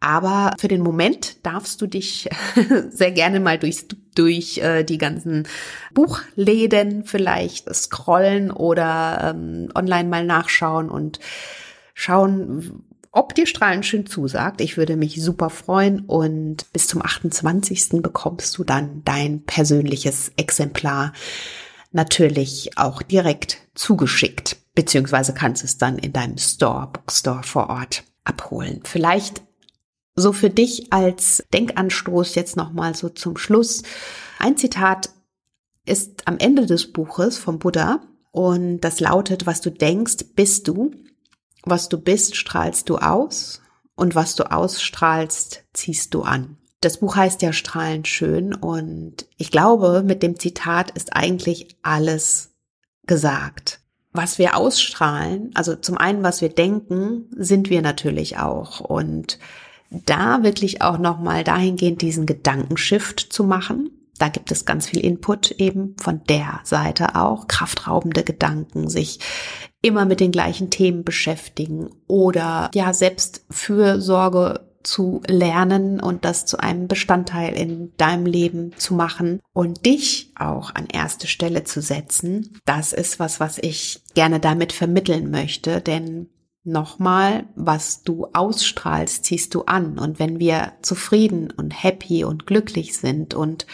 [0.00, 2.28] Aber für den Moment darfst du dich
[2.88, 3.86] sehr gerne mal durch,
[4.18, 5.46] durch äh, die ganzen
[5.94, 11.20] Buchläden vielleicht scrollen oder ähm, online mal nachschauen und
[11.94, 14.60] schauen, ob dir Strahlen schön zusagt.
[14.60, 18.02] Ich würde mich super freuen und bis zum 28.
[18.02, 21.12] bekommst du dann dein persönliches Exemplar
[21.92, 28.80] natürlich auch direkt zugeschickt, beziehungsweise kannst es dann in deinem Store, Bookstore vor Ort abholen.
[28.84, 29.42] Vielleicht
[30.16, 33.82] so für dich als Denkanstoß jetzt nochmal so zum Schluss.
[34.38, 35.10] Ein Zitat
[35.84, 38.00] ist am Ende des Buches vom Buddha
[38.32, 40.90] und das lautet, was du denkst, bist du.
[41.64, 43.60] Was du bist, strahlst du aus
[43.94, 46.56] und was du ausstrahlst, ziehst du an.
[46.80, 52.50] Das Buch heißt ja Strahlend schön und ich glaube, mit dem Zitat ist eigentlich alles
[53.06, 53.80] gesagt.
[54.12, 59.38] Was wir ausstrahlen, also zum einen, was wir denken, sind wir natürlich auch und
[59.90, 63.90] da wirklich auch nochmal dahingehend diesen Gedankenshift zu machen.
[64.18, 69.20] Da gibt es ganz viel Input eben von der Seite auch, kraftraubende Gedanken, sich
[69.82, 76.58] immer mit den gleichen Themen beschäftigen oder ja selbst Fürsorge zu lernen und das zu
[76.58, 82.58] einem Bestandteil in deinem Leben zu machen und dich auch an erste Stelle zu setzen.
[82.64, 86.28] Das ist was, was ich gerne damit vermitteln möchte, denn
[86.68, 90.00] Nochmal, was du ausstrahlst, ziehst du an.
[90.00, 93.68] Und wenn wir zufrieden und happy und glücklich sind und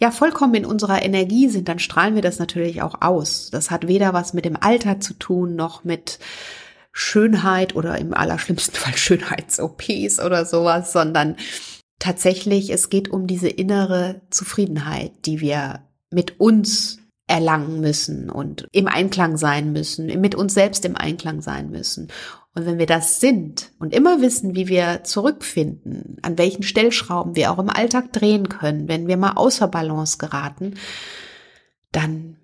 [0.00, 3.50] ja vollkommen in unserer Energie sind, dann strahlen wir das natürlich auch aus.
[3.52, 6.18] Das hat weder was mit dem Alter zu tun, noch mit
[6.90, 11.36] Schönheit oder im allerschlimmsten Fall Schönheits-OPs oder sowas, sondern
[12.00, 18.86] tatsächlich, es geht um diese innere Zufriedenheit, die wir mit uns erlangen müssen und im
[18.86, 22.08] Einklang sein müssen, mit uns selbst im Einklang sein müssen.
[22.54, 27.50] Und wenn wir das sind und immer wissen, wie wir zurückfinden, an welchen Stellschrauben wir
[27.50, 30.74] auch im Alltag drehen können, wenn wir mal außer Balance geraten,
[31.90, 32.36] dann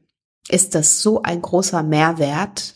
[0.49, 2.75] ist das so ein großer Mehrwert,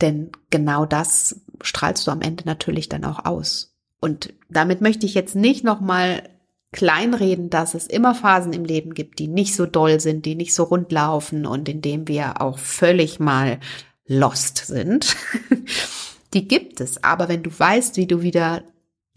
[0.00, 3.74] denn genau das strahlst du am Ende natürlich dann auch aus.
[4.00, 6.22] Und damit möchte ich jetzt nicht nochmal
[6.76, 10.54] kleinreden, dass es immer Phasen im Leben gibt, die nicht so doll sind, die nicht
[10.54, 13.58] so rund laufen und in dem wir auch völlig mal
[14.06, 15.16] lost sind.
[16.34, 17.02] die gibt es.
[17.02, 18.62] Aber wenn du weißt, wie du wieder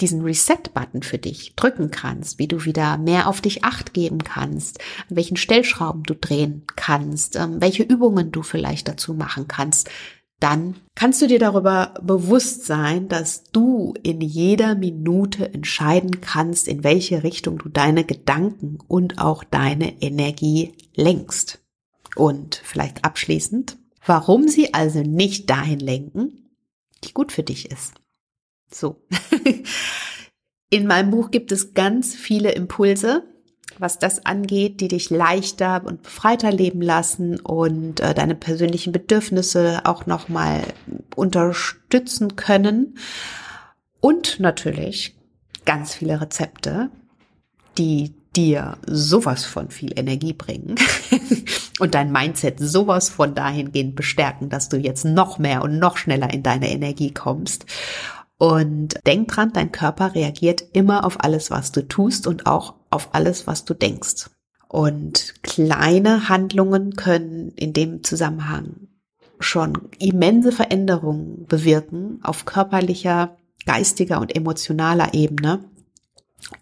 [0.02, 4.80] diesen Reset-Button für dich drücken kannst, wie du wieder mehr auf dich acht geben kannst,
[5.10, 9.89] an welchen Stellschrauben du drehen kannst, ähm, welche Übungen du vielleicht dazu machen kannst,
[10.39, 16.84] dann kannst du dir darüber bewusst sein, dass du in jeder Minute entscheiden kannst, in
[16.84, 21.60] welche Richtung du deine Gedanken und auch deine Energie lenkst.
[22.15, 26.49] Und vielleicht abschließend, warum sie also nicht dahin lenken,
[27.04, 27.93] die gut für dich ist.
[28.71, 29.02] So.
[30.69, 33.23] In meinem Buch gibt es ganz viele Impulse,
[33.80, 39.82] was das angeht, die dich leichter und befreiter leben lassen und äh, deine persönlichen Bedürfnisse
[39.86, 40.63] auch nochmal
[41.15, 42.98] unterstützen können.
[44.02, 45.15] Und natürlich
[45.65, 46.89] ganz viele Rezepte,
[47.78, 50.76] die dir sowas von viel Energie bringen
[51.80, 56.32] und dein Mindset sowas von dahingehend bestärken, dass du jetzt noch mehr und noch schneller
[56.32, 57.65] in deine Energie kommst.
[58.38, 63.10] Und denk dran, dein Körper reagiert immer auf alles, was du tust und auch auf
[63.13, 64.30] alles, was du denkst.
[64.67, 68.88] Und kleine Handlungen können in dem Zusammenhang
[69.39, 75.63] schon immense Veränderungen bewirken auf körperlicher, geistiger und emotionaler Ebene.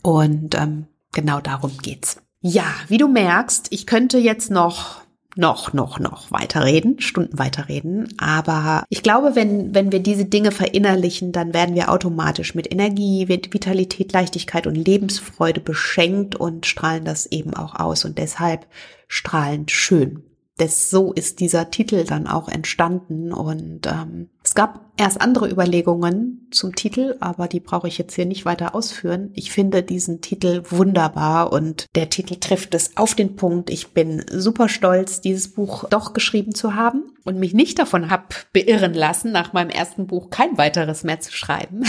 [0.01, 2.17] Und ähm, genau darum geht's.
[2.39, 5.01] Ja, wie du merkst, ich könnte jetzt noch
[5.37, 8.13] noch, noch, noch weiterreden, Stunden weiterreden.
[8.17, 13.27] Aber ich glaube, wenn, wenn wir diese Dinge verinnerlichen, dann werden wir automatisch mit Energie,
[13.27, 18.05] Vitalität, Leichtigkeit und Lebensfreude beschenkt und strahlen das eben auch aus.
[18.05, 18.67] Und deshalb
[19.07, 20.26] strahlend schön.
[20.57, 26.47] Das, so ist dieser Titel dann auch entstanden und ähm, Es gab erst andere Überlegungen
[26.49, 29.29] zum Titel, aber die brauche ich jetzt hier nicht weiter ausführen.
[29.33, 33.69] Ich finde diesen Titel wunderbar und der Titel trifft es auf den Punkt.
[33.69, 38.33] Ich bin super stolz, dieses Buch doch geschrieben zu haben und mich nicht davon hab
[38.51, 41.83] beirren lassen, nach meinem ersten Buch kein weiteres mehr zu schreiben.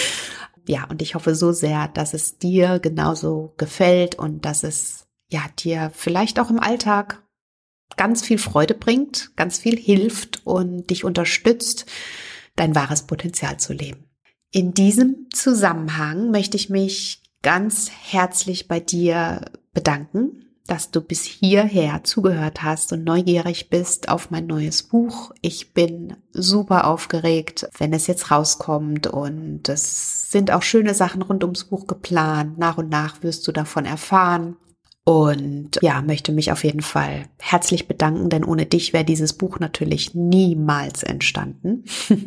[0.66, 5.42] ja, und ich hoffe so sehr, dass es dir genauso gefällt und dass es ja
[5.58, 7.22] dir vielleicht auch im Alltag
[7.98, 11.84] ganz viel Freude bringt, ganz viel hilft und dich unterstützt,
[12.56, 14.04] dein wahres Potenzial zu leben.
[14.50, 19.42] In diesem Zusammenhang möchte ich mich ganz herzlich bei dir
[19.74, 25.32] bedanken, dass du bis hierher zugehört hast und neugierig bist auf mein neues Buch.
[25.40, 31.42] Ich bin super aufgeregt, wenn es jetzt rauskommt und es sind auch schöne Sachen rund
[31.42, 32.58] ums Buch geplant.
[32.58, 34.56] Nach und nach wirst du davon erfahren.
[35.08, 39.58] Und ja, möchte mich auf jeden Fall herzlich bedanken, denn ohne dich wäre dieses Buch
[39.58, 41.84] natürlich niemals entstanden.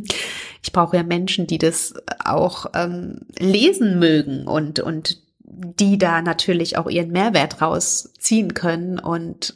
[0.63, 6.77] Ich brauche ja Menschen, die das auch ähm, lesen mögen und, und die da natürlich
[6.77, 8.99] auch ihren Mehrwert rausziehen können.
[8.99, 9.55] Und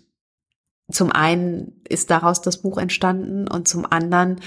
[0.92, 4.40] zum einen ist daraus das Buch entstanden und zum anderen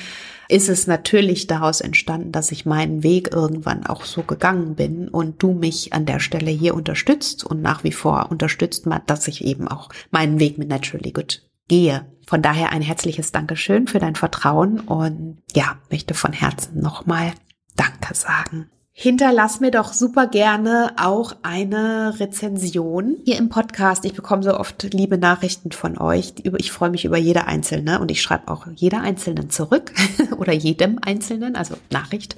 [0.49, 5.43] ist es natürlich daraus entstanden, dass ich meinen Weg irgendwann auch so gegangen bin und
[5.43, 9.69] du mich an der Stelle hier unterstützt und nach wie vor unterstützt, dass ich eben
[9.69, 12.07] auch meinen Weg mit Naturally Good gehe.
[12.27, 17.33] Von daher ein herzliches Dankeschön für dein Vertrauen und ja, möchte von Herzen nochmal
[17.77, 18.71] Danke sagen.
[19.01, 24.05] Hinterlass mir doch super gerne auch eine Rezension hier im Podcast.
[24.05, 26.35] Ich bekomme so oft liebe Nachrichten von euch.
[26.57, 29.93] Ich freue mich über jede einzelne und ich schreibe auch jeder einzelnen zurück
[30.39, 32.35] oder jedem einzelnen, also Nachricht.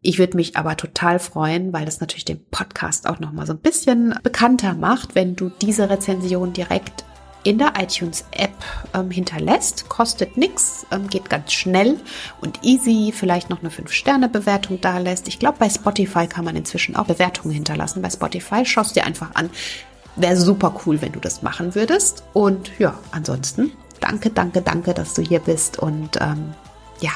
[0.00, 3.52] Ich würde mich aber total freuen, weil das natürlich den Podcast auch noch mal so
[3.52, 7.04] ein bisschen bekannter macht, wenn du diese Rezension direkt
[7.48, 8.52] in der iTunes-App
[8.92, 9.88] ähm, hinterlässt.
[9.88, 11.98] Kostet nichts, ähm, geht ganz schnell
[12.42, 13.10] und easy.
[13.16, 15.28] Vielleicht noch eine 5-Sterne-Bewertung da lässt.
[15.28, 18.02] Ich glaube, bei Spotify kann man inzwischen auch Bewertungen hinterlassen.
[18.02, 19.48] Bei Spotify schaust dir einfach an.
[20.16, 22.22] Wäre super cool, wenn du das machen würdest.
[22.34, 25.78] Und ja, ansonsten danke, danke, danke, dass du hier bist.
[25.78, 26.52] Und ähm,
[27.00, 27.12] ja,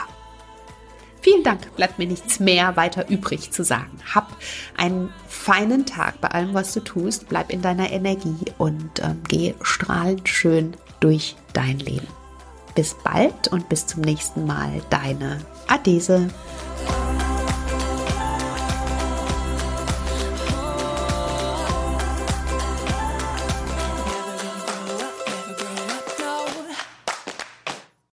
[1.22, 3.96] Vielen Dank, bleibt mir nichts mehr weiter übrig zu sagen.
[4.12, 4.36] Hab
[4.76, 7.28] einen feinen Tag bei allem, was du tust.
[7.28, 12.08] Bleib in deiner Energie und ähm, geh strahlend schön durch dein Leben.
[12.74, 14.82] Bis bald und bis zum nächsten Mal.
[14.90, 16.28] Deine Adese.